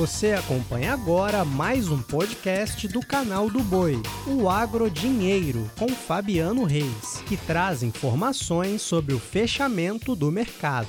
[0.00, 6.64] Você acompanha agora mais um podcast do canal do Boi, o Agro Dinheiro, com Fabiano
[6.64, 10.88] Reis, que traz informações sobre o fechamento do mercado.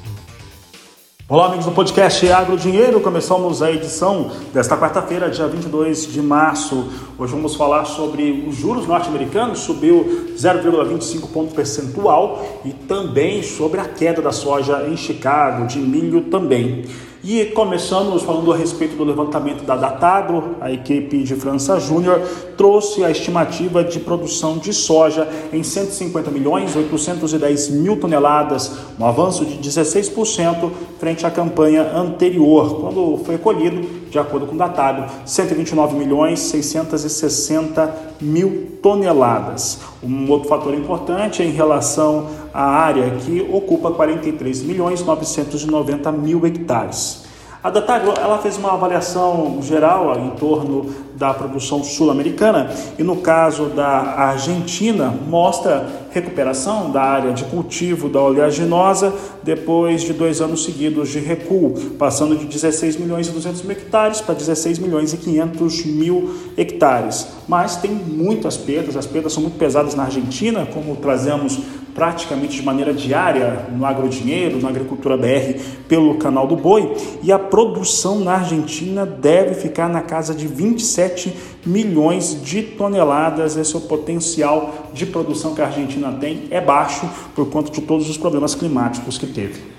[1.28, 3.02] Olá, amigos do podcast Agro Dinheiro.
[3.02, 6.90] Começamos a edição desta quarta-feira, dia 22 de março.
[7.18, 13.86] Hoje vamos falar sobre os juros norte-americanos, subiu 0,25 ponto percentual e também sobre a
[13.86, 16.86] queda da soja em Chicago, de milho também.
[17.24, 22.20] E começamos falando a respeito do levantamento da Datagro, a equipe de França Júnior
[22.58, 29.46] trouxe a estimativa de produção de soja em 150 milhões 810 mil toneladas, um avanço
[29.46, 35.96] de 16% frente à campanha anterior, quando foi colhido, de acordo com o Datagro, 129
[35.96, 39.91] milhões 660 mil toneladas.
[40.04, 46.46] Um outro fator importante é em relação à área que ocupa 43 milhões 990 mil
[46.46, 47.26] hectares.
[47.64, 53.66] A Datagro ela fez uma avaliação geral em torno da produção sul-americana e no caso
[53.66, 61.10] da Argentina mostra recuperação da área de cultivo da oleaginosa depois de dois anos seguidos
[61.10, 65.86] de recuo, passando de 16 milhões e 200 mil hectares para 16 milhões e 500
[65.86, 67.28] mil hectares.
[67.48, 71.60] Mas tem muitas perdas, as perdas são muito pesadas na Argentina, como trazemos
[71.94, 77.40] praticamente de maneira diária no Agrodinheiro, na Agricultura BR, pelo canal do Boi, e a
[77.40, 83.58] produção na Argentina deve ficar na casa de 27 milhões de toneladas.
[83.58, 87.82] Esse é o potencial de produção que a Argentina tem, é baixo por conta de
[87.82, 89.72] todos os problemas climáticos que teve.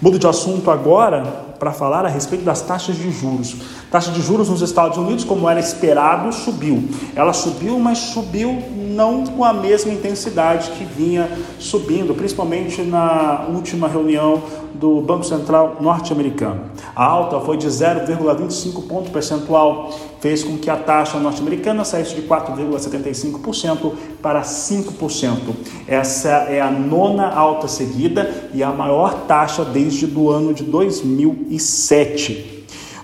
[0.00, 1.22] Mudo de assunto agora
[1.60, 3.54] para falar a respeito das taxas de juros.
[3.88, 6.88] Taxa de juros nos Estados Unidos, como era esperado, subiu.
[7.14, 8.50] Ela subiu, mas subiu
[8.92, 14.42] não com a mesma intensidade que vinha subindo, principalmente na última reunião
[14.74, 16.64] do Banco Central norte-americano.
[16.94, 22.22] A alta foi de 0,25 ponto percentual, fez com que a taxa norte-americana saísse de
[22.22, 25.38] 4,75% para 5%.
[25.86, 32.61] Essa é a nona alta seguida e a maior taxa desde o ano de 2007.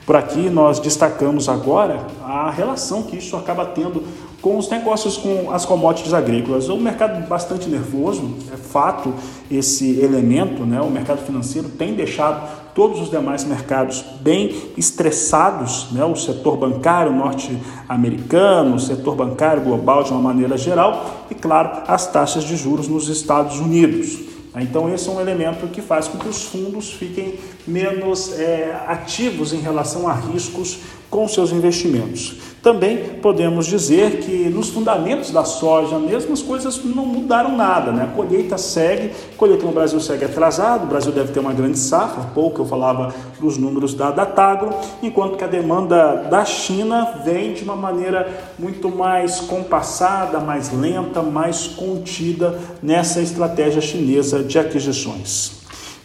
[0.08, 4.02] Por aqui nós destacamos agora a relação que isso acaba tendo
[4.40, 6.70] com os negócios com as commodities agrícolas.
[6.70, 9.12] O mercado bastante nervoso, é fato
[9.50, 10.80] esse elemento, né?
[10.80, 16.02] O mercado financeiro tem deixado todos os demais mercados bem estressados, né?
[16.06, 22.10] O setor bancário norte-americano, o setor bancário global de uma maneira geral e claro, as
[22.10, 24.37] taxas de juros nos Estados Unidos.
[24.56, 29.52] Então, esse é um elemento que faz com que os fundos fiquem menos é, ativos
[29.52, 30.78] em relação a riscos
[31.10, 32.36] com seus investimentos.
[32.62, 38.02] Também podemos dizer que nos fundamentos da soja mesmo as coisas não mudaram nada, né?
[38.04, 41.78] A colheita segue, a colheita no Brasil segue atrasado, o Brasil deve ter uma grande
[41.78, 44.70] safra, pouco eu falava dos números da Datagro,
[45.02, 51.22] enquanto que a demanda da China vem de uma maneira muito mais compassada, mais lenta,
[51.22, 55.57] mais contida nessa estratégia chinesa de aquisições.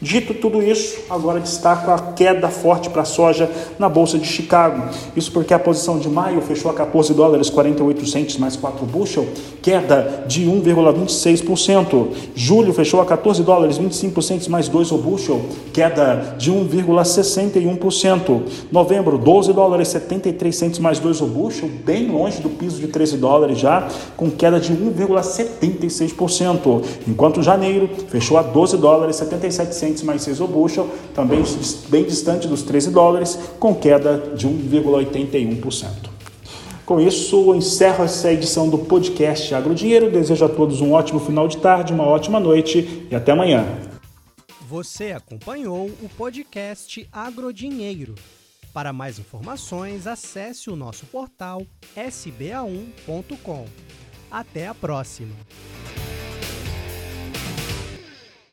[0.04, 3.50] Dito tudo isso, agora destaco a queda forte para a soja
[3.80, 4.90] na Bolsa de Chicago.
[5.16, 9.26] Isso porque a posição de maio fechou a 14 dólares 48 centes mais 4 bushel,
[9.62, 12.10] queda de 1,26%.
[12.36, 15.40] Julho fechou a 14 dólares 25 centes mais 2 o bushel,
[15.72, 18.42] queda de 1,61%.
[18.74, 23.16] Novembro, 12 dólares 73 centes mais 2 o bushel, bem longe do piso de 13
[23.16, 23.88] dólares já,
[24.18, 26.84] com queda de 1,76%.
[27.08, 31.44] Enquanto janeiro fechou a 12 dólares 77 centes mais 6 o bushel, também
[31.90, 36.14] bem distante dos 13 dólares, com queda de 1,81%.
[36.86, 40.12] Com isso, encerro essa edição do podcast Agro Dinheiro.
[40.12, 43.66] Desejo a todos um ótimo final de tarde, uma ótima noite e até amanhã.
[44.68, 48.16] Você acompanhou o podcast Agrodinheiro.
[48.74, 51.62] Para mais informações, acesse o nosso portal
[51.96, 53.66] sba1.com.
[54.32, 55.36] Até a próxima!